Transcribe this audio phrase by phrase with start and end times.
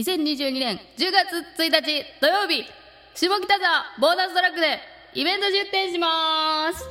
[0.00, 2.64] 2022年10月1日土曜日、
[3.14, 4.78] 下北沢ボーナストラックで
[5.12, 6.88] イベント出店します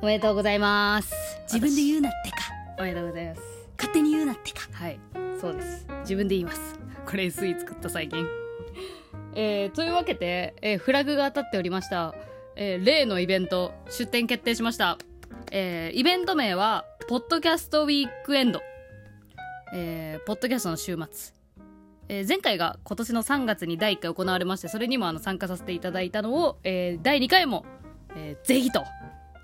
[0.00, 1.12] おめでとうございます。
[1.42, 2.36] 自分で言うなってか
[2.78, 3.40] おめでとうございます。
[3.76, 4.98] 勝手に言うなってかはい、
[5.38, 5.86] そうです。
[6.00, 6.74] 自分で言います。
[7.04, 8.26] これ SE 作った最近。
[9.34, 12.14] えー、というわけで、えーフラグが当たっておりました。
[12.56, 14.96] えー例のイベント、出展決定しました。
[15.50, 18.62] えーイベント名は、ポッドキャストウィークエンド。
[19.72, 21.34] えーポッドキャストの週末。
[22.08, 27.64] えー前回が今年の3月に第1回行われまして、それにもあの参加させていただいたのを、えー第2回も、
[28.14, 28.84] えーぜひと、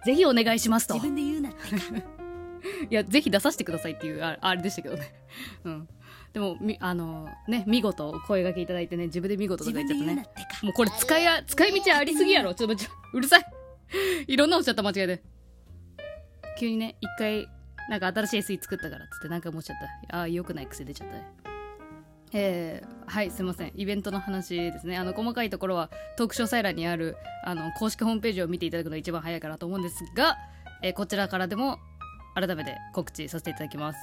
[0.04, 0.94] ぜひお願いしますと。
[0.94, 1.68] 自分で言うなってか
[2.90, 5.14] いや、ぜひ出させてくださいっていう、ああれでしたけどね。
[5.64, 5.88] うん。
[6.32, 10.28] でも、み、あのね、見事お声掛けいただいてね、自分で見事と自か言っちゃってね。
[10.62, 12.54] もうこれ使いや、使い道ありすぎやろ。
[12.54, 12.84] ちょっと
[13.14, 13.46] うるさい。
[14.28, 15.22] いろんなおっしゃった間違いで。
[16.58, 17.48] 急にね、一回、
[17.88, 19.76] なんか新しい SE 作ったからっつってなんか思っちゃっ
[20.10, 20.18] た。
[20.18, 21.24] ああ、良くない癖出ちゃったね。
[22.32, 23.72] えー、はい、すいません。
[23.74, 24.98] イベントの話ですね。
[24.98, 30.36] あの、細かいところは、トーク詳細欄にある、あの、公式ホームページを見ていただくのが一番早いかなと思うんですが、
[30.82, 31.78] えーこちらからでも、
[32.34, 33.98] 改めて告知させていただきます。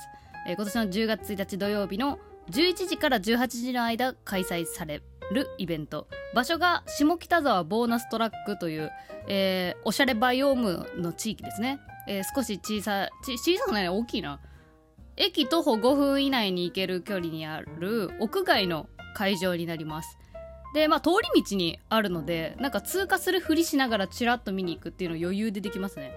[0.48, 6.08] えー今年の10月1日土曜日の11時から18時の間開催されるイベント。
[6.34, 8.92] 場所が下北沢ボーナストラックという、
[9.28, 11.80] えーおしゃれバイオームの地域ですね。
[12.08, 14.40] えー少し小さ、ち小さくないね大きいな。
[15.18, 20.18] 駅徒歩5分以内に行ける距離にある屋外の会場になります。
[20.74, 26.12] で、まあ通り道にあるので、なんか通過するふりしながらチラッと見に行くっていうの余裕でできますね。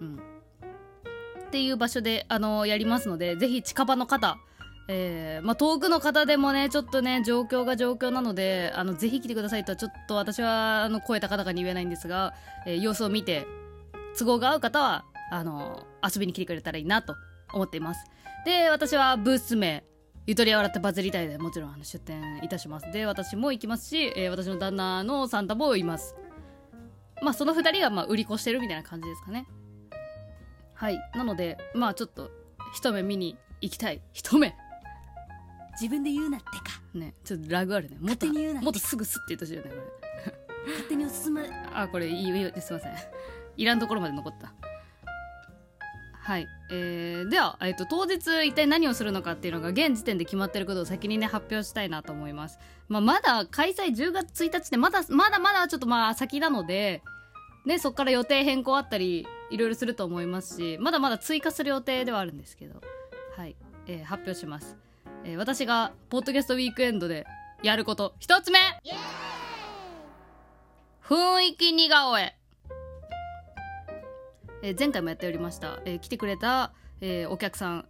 [0.00, 0.16] うん。
[0.16, 4.38] っていう場所で、あのやりますので、ぜひ近場の方、
[4.88, 12.34] えーまあ、遠くの方でもね、ちょっとね、状況が状況なので、あの、ぜひ来てくださいとは、ちょっと私は、あの、声高々に言えないんですが、
[12.66, 13.46] えー様子を見て、
[14.18, 17.16] 都合が合う方は、あの遊びに来てくれたらいいなと
[17.54, 18.04] 思っています。
[18.44, 19.82] で、私はブース名、
[20.26, 22.92] ゆとり笑ってバズりたいでもちろんあの出店いたします。
[22.92, 26.14] で、私も行きますし、えー私の旦那のサンタもいます。
[27.22, 29.46] まあ、その二人が、まあ、売り越してるみたいな感じですかね。
[30.74, 30.98] はい。
[31.14, 32.30] なので、まあ、ちょっと、
[32.74, 34.02] 一目見に行きたい。
[34.12, 34.54] 一目
[35.80, 37.96] 自分で言うなってかね、ちょっとラグあるね。
[38.00, 40.72] もっと、勝手に言うなもっとすぐすって言ってほしいよね、これ。
[40.72, 42.92] 勝手におすすめ あ、これいいよ、いいよすいません。
[43.56, 44.52] いらんところまで残った。
[46.22, 46.48] はい。
[46.70, 52.60] えー、では、えっ、と、当日一体何をするのかっていうのが現時点で決まってることを先にね、発表したいなと思います。
[52.88, 57.02] まあ、まだ開催10月1日で、まだ、まだまだちょっとまあ先なので、
[57.64, 62.80] ね、そこから予定変更あったり、いろいろすると思いますし、まだまだ追加する予定ではあるんですけど、
[63.36, 63.56] はい。
[63.88, 64.76] えー発表します。
[65.24, 67.26] えー私が、ポッドキャストウィークエンドで
[67.64, 68.60] やること、一つ目
[71.02, 72.36] 雰囲気似顔絵
[74.62, 77.84] えー前回もやっておりました、えー来てくれた、えーお客さん。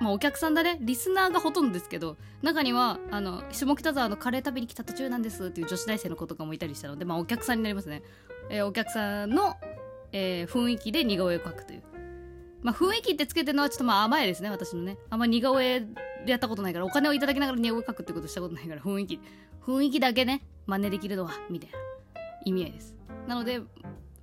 [0.00, 0.78] まあお客さんだね。
[0.80, 8.02] リスナーがほとんどですけど中にはあの下北沢のカレー食べに来た途中なんですっていう女子大生の子とかもいたりしたのでまあお客さんになりますね、
[8.50, 9.56] えーお客さんの、
[10.12, 11.82] えー雰囲気で似顔絵を描くという。
[12.62, 14.96] まあ雰囲気ってつけてるのはちょっとまあ甘いですね私のね。
[15.10, 15.82] あんま似顔絵
[16.26, 19.20] やったことないからお金をいただきながら似顔絵描くってことしたことないから雰囲気。
[19.66, 21.78] 雰囲気だけね真似できるのはみたいな
[22.44, 22.94] 意味合いです。
[23.26, 23.60] なので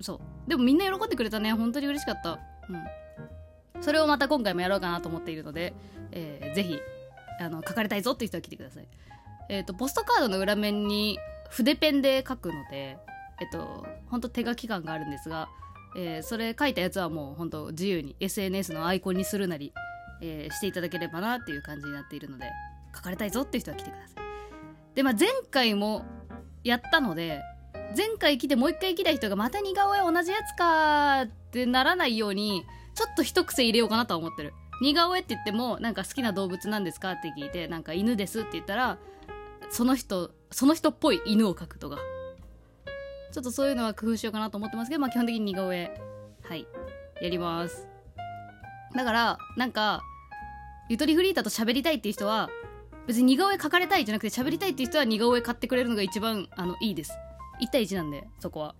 [0.00, 0.20] そう。
[0.46, 1.52] でもみんな喜んでくれたね。
[1.52, 2.38] 本当に嬉しかった。
[2.68, 3.82] うん。
[3.82, 5.74] それをまた今回もやろうかなと思っているので、
[6.12, 6.78] えーぜひ
[7.40, 8.86] あの書かれたいぞっていう人は来てください。
[9.48, 11.18] えっ、とポストカードの裏面に
[11.50, 12.98] 筆ペンで書くので
[13.40, 15.48] えっ、と本当手書き感があるんですが、
[15.96, 19.72] えーそれ書いたやつはもう本当自由に SNS のアイコンにするなり、
[20.20, 22.50] えーしていただければなっていう感じになっているので
[22.94, 24.24] 書かれたいぞっていう人は来てください。
[24.94, 26.04] でまあ前回も
[26.62, 27.40] やったので
[27.96, 32.64] 前回来てもう一回来た人がまた似顔絵同じやつかってならないように
[32.94, 34.52] ちょっと一癖入れようかなとは思ってる。
[34.80, 38.98] 似顔絵って言ってもなんか好きな動物なんですかって聞いてなんか犬ですって言ったら
[39.70, 41.98] その人その人っぽい犬を描くとか。
[43.32, 45.90] ちょっとそういうのは工夫しようかなと思ってますけどまあ基本的に似顔絵
[46.42, 46.66] はい
[47.22, 47.88] やります。
[48.94, 50.02] だからなんか
[50.90, 52.50] ゆとりフリーターと喋りたいっていう人は
[53.06, 57.12] 別に似顔絵描かれたいじゃなくて喋りたいっていう人は似顔絵買ってくれるのが一番あのいいです。
[57.62, 58.74] 1対1なんでそこは。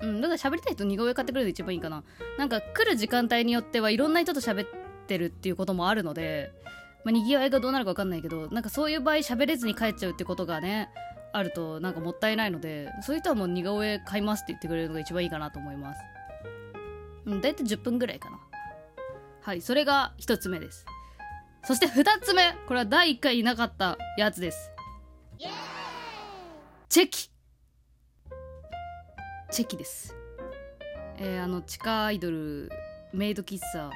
[0.00, 2.04] うんだから喋りたい人似顔絵買ってくれるのが一番いいかな。
[2.38, 4.68] なんか来る時間帯によってはいろんな人と喋っ
[5.06, 6.52] てるっていうこともあるので
[7.04, 10.90] まあ、にぎわいがどうなるか分かんないけどなんかそういう場合喋れずに帰っちゃうってことがね
[11.32, 16.00] あるとなんかもったいないのでそういう人はもう似顔絵買いますって言ってくれるのが一番いいかなと思います。
[17.24, 18.38] うん大体10分ぐらいかな。
[19.40, 20.84] はいそれが1つ目です。
[21.64, 24.70] そして2つ目これは第1回になかったやつです。
[26.88, 27.30] チェキ
[29.52, 30.16] チェキです。
[31.18, 32.70] えーあの地下アイドル
[33.12, 33.90] メイド喫茶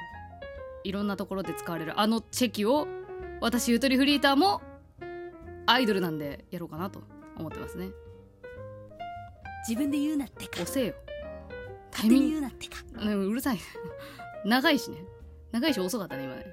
[0.83, 2.87] いろんなところで使われるあのチェキを
[3.41, 4.61] 私ゆとりフリーターも
[5.65, 7.01] アイドルなんでやろうかなと
[7.37, 7.89] 思ってますね。
[9.67, 10.61] 自分で言うなってか。
[10.61, 10.93] 押せよ。
[11.89, 12.75] タイミング言うなってか。
[13.01, 13.57] うんうるさい。
[14.45, 14.97] 長いしね。
[15.51, 16.45] 長いし遅かったね今ね。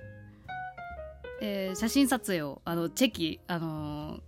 [1.42, 4.20] えー写真撮影をあのチェキあのー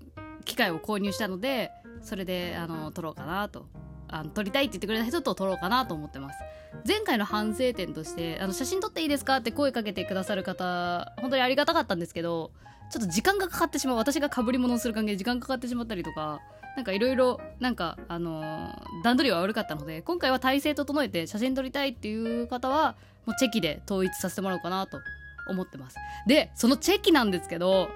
[0.44, 3.66] 機械を購入したのでそれであの撮ろうかなと
[4.08, 6.38] あの撮りたいって言ってくれた人と撮ろうかなと思ってます。
[6.86, 12.50] 前回の反省点としてあの写真撮っていいですかって声かけてくださる方本当にありがたかったんですけど
[12.90, 16.40] ちょっと時間がかかってしまう私が被り物をする関係で時間かかってしまったりとか
[16.76, 25.00] なんかいろいろなんかあのー段取りは悪かったので今回は体制整えて写真撮りたいっていう方はもうチェキで統一させてもらおうかなと
[25.48, 25.96] 思ってます。
[26.26, 27.88] でそのチェキなんですけど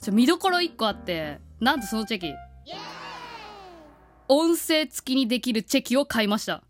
[0.00, 2.34] ちょ見どころ1個あってなんとそのチェキ。
[4.28, 6.62] 音声付きにできるチェキを買いました。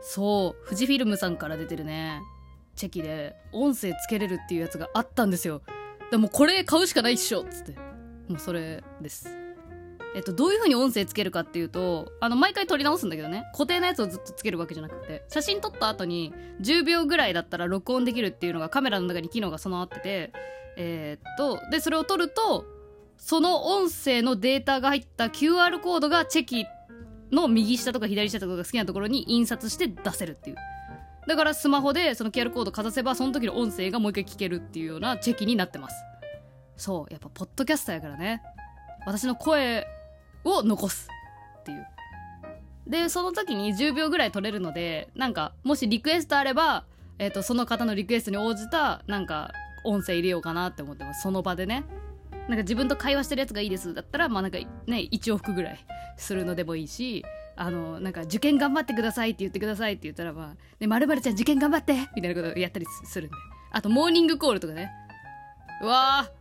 [0.00, 2.22] そう富士フィルムさんから出てるね。
[2.74, 5.60] チェキで音声つけれるっていうやつがあったんですよ。
[6.10, 7.42] でもこれ買うしかないっしょ。
[7.42, 7.72] っつって。
[8.28, 9.28] もうそれです。
[10.14, 16.32] えっと、どういう風に音声つけるかっていうと、あの、毎回撮り直すんだけどね、固定のやつをずっとつけるわけじゃなくて、写真撮った後に
[16.62, 20.32] 10秒ぐらいだったら録音できるっていうのがカメラの中に機能が備わってて、
[20.78, 22.64] えーっと、で、それを撮ると、
[23.18, 26.66] その音声のデータが入った QR コードがチェキ
[27.30, 30.56] の右下とか左下とかが好きなところに印刷して出せるっていう。
[31.26, 35.96] だからスマホでその QR コードかざせばその時の音声がもう一回聞けるっていうようなチェキになってます。
[36.76, 38.40] そう、やっぱポッドキャスターやからね。
[39.04, 39.86] 私の声
[40.44, 41.08] を残す
[41.60, 41.86] っていう。
[42.86, 46.84] で、その時に10秒ぐらい取れるので、なんか、もしリクエストあれば、
[47.18, 49.50] えっ、と、その方のリクエストに応じた、なんか、
[49.84, 51.22] 音声入れようかなって思ってます。
[51.22, 51.84] その場でね。
[52.48, 55.78] なんか自分と会話してるやつがいいですだったら、まあなんかね、1往復ぐらい
[56.16, 57.24] するのでもいいし、
[57.56, 63.36] あの、なんか受験頑張ってくださいって言ってくださいって言ったら、まあ、ね、まるちゃん受験頑張ってみたいなことをやったりするんで。
[63.70, 64.90] あと、モーニングコールとかね。
[65.82, 66.38] うわー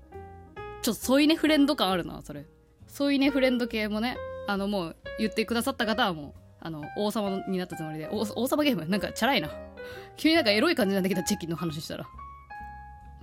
[0.81, 2.45] ちょっと添い寝フレンド感あるな、それ。
[2.88, 4.15] 添い寝フレンド系もね、
[4.48, 8.88] あの、もう言ってくださった方はもう、あの、王様になったつもりで、王様ゲーム？
[8.88, 9.50] なんかチャラいな。
[10.15, 12.07] 急になんかエロい感じなんだけど、チェキの話したら。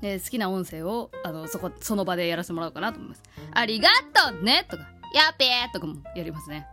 [0.00, 3.22] で、好きな音声を、あの、そこ、その場でやらせてもらおうかなと思います。
[3.52, 4.82] ありがとうねとか、
[5.14, 6.66] やっべーとかもやりますね。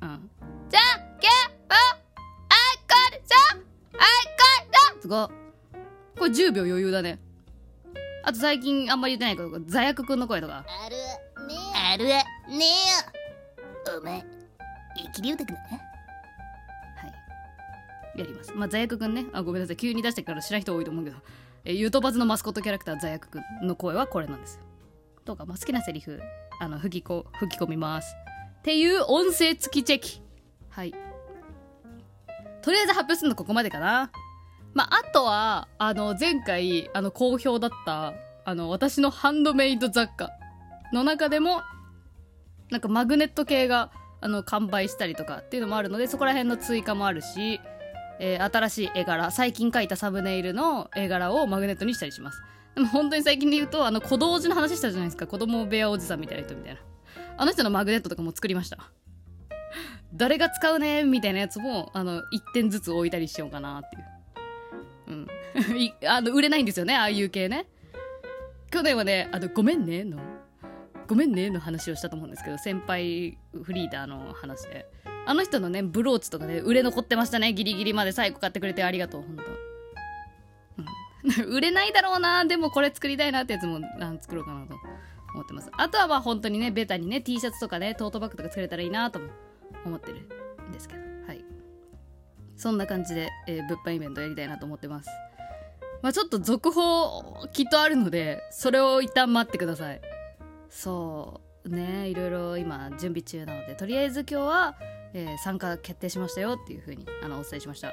[0.00, 0.30] うん。
[0.68, 1.30] じゃんけん
[1.68, 3.58] ぽんあいこでしょ
[3.94, 5.28] あいこだすごい。
[6.18, 7.18] これ10秒余裕だね。
[8.24, 10.64] あと最近あんまり言ってないけど、座薬くんの声とか。
[10.66, 10.96] ある
[11.48, 12.24] ねあるね
[13.86, 14.24] えお前
[14.96, 15.64] 生きりゅうたくなは
[18.14, 18.18] い。
[18.20, 18.52] やります。
[18.54, 19.24] まあ、座薬くんね。
[19.32, 19.76] あ、ごめんなさい。
[19.76, 21.16] 急に出してから知らん人多いと思うけど。
[21.64, 24.62] えー、ゆとばずのマスコットキャラクター、座薬くんの声はこれなんですよ。
[25.24, 26.20] とか、まあ、好きなセリフ、
[26.60, 28.16] あの、吹きこ、吹き込みます。
[28.58, 30.22] っていう音声付きチェキ。
[30.70, 30.94] はい。
[32.62, 34.10] とりあえず発表するのここまでかな。
[34.74, 38.14] まあ、あとは、あの、前回、あの、好評だった、
[38.44, 40.30] あの、私のハンドメイド雑貨
[40.92, 41.62] の中でも、
[42.70, 47.60] なんかマグネット系が、あの、完売したりとかっていうのもあるので、そこら辺の追加もあるし、
[48.24, 52.40] えー新しい絵柄、最近描いたサムネイルの絵柄をマグネットにしたりします。
[52.76, 55.26] でも本当に最近で言うと、あの、子供おじの話したじゃないですか。
[55.26, 56.80] 子供部屋おじさんみたいな人みたいな。
[57.36, 58.78] あの人のマグネットとかも作りました。
[60.14, 64.06] 誰が使うねみたいなやつも、あの、一点ずつ置いたりしようかなっていう。
[65.08, 65.28] うん。
[66.08, 67.66] あの、売れないんですよね、ああいう系ね。
[68.70, 70.18] 去年はね、あの、ごめんねの、
[71.08, 74.86] ごめんねの話をしたと思うんですけど、先輩フリーダーの話で。
[75.24, 77.52] あの人のね、ブローチとかね、売れ残ってましたね。
[77.52, 79.42] ギリギリまで最後買ってくれてありがとう、ほんと。
[80.78, 81.46] うん。
[81.54, 82.44] 売れないだろうな。
[82.44, 84.74] でもこれ作りたいなってやつもあ作ろうかなと
[85.34, 85.70] 思ってます。
[85.72, 89.28] あとはまあ本当にね、ベタにね、T シャツとかね、トートバッグとか作れたらいいなとも
[89.84, 90.20] 思ってる
[90.68, 91.02] んですけど。
[91.26, 91.44] はい。
[92.56, 95.08] そんな感じで、えー物販イベントやりたいなと思ってます。
[96.02, 100.00] まあちょっと続報きっとあるので、それを一旦待ってください。
[100.68, 104.74] そうね、いろいろ今準備中なので、とりあえず今日は、
[105.14, 107.92] えー参加決定しましたよっていうふうにあのお伝えしました。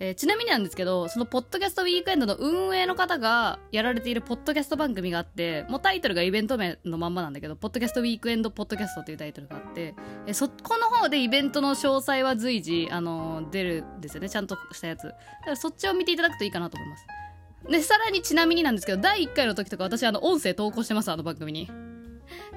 [0.00, 9.94] えーちなみになんですけど、そのポッドキャストウィークエンドの運営の方がやられているポッドキャスト番組があって、もうタイトルがイベント名のまんまなんだけど、ポッドキャストウィークエンドポッドキャストっていうタイトルがあって、
[10.26, 14.28] えーそこの方でイベントの詳細は随時、あのー出るんですよね。
[14.30, 15.02] ちゃんとしたやつ。
[15.02, 17.06] だからそっちを見ていただくといいかなと思います。
[17.68, 21.68] で、さらにちなみになんですけど、第1回の時とか私、あの、音声投稿してます、あの番組に。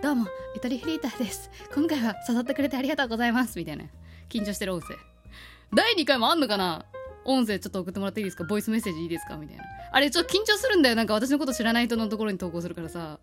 [0.02, 1.50] どうも、ゆとりフリーターです。
[1.74, 3.58] 今回は誘ってくれてありがとうございます。
[3.58, 3.86] みたいな。
[4.30, 4.96] 緊張してる音声。
[5.74, 6.86] 第2回もあんのかな？
[7.26, 8.44] 音声ちょっと送ってもらっていいですか？
[8.44, 9.38] ボイスメッセージいいですか？
[9.38, 9.64] みたいな。
[9.92, 10.96] あれ、ちょっと緊張するんだよ。
[10.96, 13.20] なんか私のこと知らない人のところに投稿するからさ。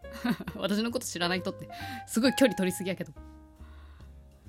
[0.56, 1.68] 私のこと知らない人って、
[2.06, 3.12] すごい距離取りすぎやけど。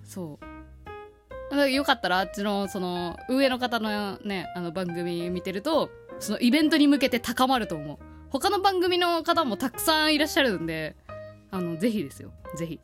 [0.03, 1.55] そう。
[1.55, 7.97] かよかったら、あっちの、その、上の方のね、あの番組見てると、そのイベントに向けて高まると思う
[8.29, 10.95] 他の番組の方もたくさんいらっしゃるんで
[11.53, 12.31] あのぜひですよ。
[12.57, 12.79] ぜひ。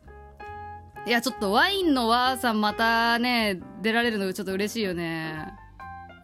[1.06, 5.48] いやちょっとワインのわーさんまたね出られるのちょっと嬉しいよね。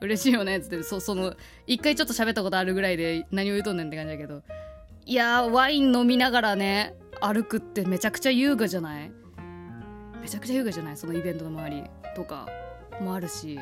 [0.01, 0.59] 嬉しいよね。
[0.59, 1.35] っつってそその
[1.67, 4.43] 一回ちょっと喋ったことあるぐらいで何を言うとんねんって感じだけど。
[5.05, 9.11] いやワイン飲みながらね歩くってめちゃくちゃ優雅じゃない？
[10.23, 10.97] めちゃくちゃ優雅じゃない？
[10.97, 11.85] そのイベントの周り
[12.15, 12.47] とか
[13.01, 13.59] もあるし。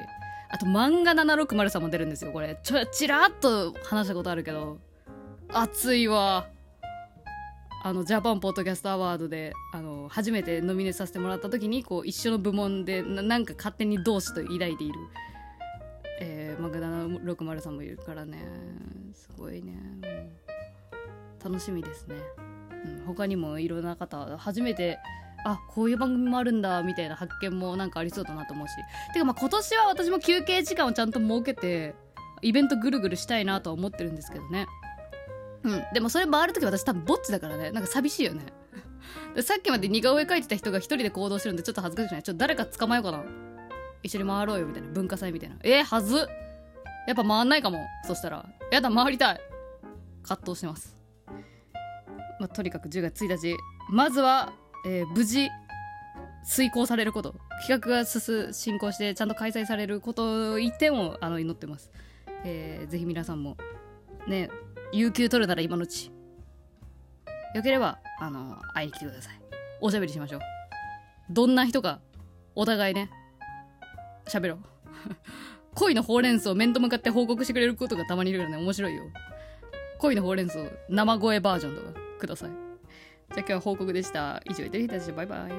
[0.51, 2.61] あと漫画760さんも出るんですよこれ。
[2.63, 4.79] ちょちらっと話したことあるけど。
[5.49, 6.49] 熱いわ。
[7.87, 14.95] あのジャパンポッドキャストアワードであの初めてノミネートさせてもらった時にこう一緒の部門でななんか勝手に同志と抱いている、
[16.23, 18.39] えー、漫画760さんもいるからね。
[19.13, 19.75] すごいね。
[21.45, 22.17] 楽しみですね、
[22.87, 24.99] うん、他にもいろんな方初めて
[25.45, 28.73] あこういう番組もあるんだみたいな発見もなんかありそうだなと思うし。
[29.13, 31.95] てかまあ今年は私も休憩時間をちゃんと設けて
[32.41, 34.69] イベントぐるぐるしたいなとは思ってるんですけどね。
[35.65, 35.85] うん。
[35.93, 37.71] でもそれ回るとき私多分ぼっちだからね。
[37.71, 38.43] なんか寂しいよね。
[39.43, 42.23] さっきまで似顔絵描いてた人が一人で行動してるんでちょっと恥ずかしくない？
[42.23, 43.25] ちょっと誰か捕まえようかな。
[44.03, 45.57] 一緒に回ろうよみたいな文化祭みたいな。
[45.63, 46.29] えー、はず。
[47.07, 47.79] やっぱ回んないかも。
[48.07, 48.47] そしたら。
[48.71, 49.41] やだ回りたい。
[50.23, 50.97] 葛藤してます。
[52.41, 53.57] まあ、とにかく10月1日。
[53.91, 54.53] まずは
[54.87, 55.49] えー無事
[56.47, 57.35] 遂行されること。
[57.67, 61.91] 企画が進進行してちゃんと開催されること一点をあの祈ってます、
[62.45, 63.57] えーぜひ皆さんも
[64.27, 64.51] ね
[64.93, 66.11] 有給取るなら今のうち。
[67.55, 69.35] よければあの会いに来てください
[69.81, 70.41] おしゃべりしましょう。
[71.31, 72.01] どんな人か
[72.55, 73.11] お互いね。
[74.27, 74.59] 喋ろう。
[75.75, 78.57] 恋のほうれん草を面と向かって報告してくれることがたまにいるからね。
[78.59, 79.03] 面白いよ。
[79.99, 82.51] 恋のほうれん草生声バージョンとかください。
[82.51, 82.59] じゃ
[83.37, 84.43] あ今日は報告でした。
[84.49, 85.53] 以上、いただきたバイバイ。